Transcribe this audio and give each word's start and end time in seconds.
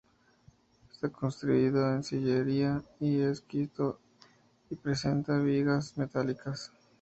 Está 0.91 1.09
construido 1.09 1.93
en 1.93 2.03
sillería 2.03 2.81
y 2.99 3.19
esquisto, 3.21 3.99
y 4.71 4.75
presenta 4.75 5.37
vigas 5.37 5.95
metálicas. 5.95 6.71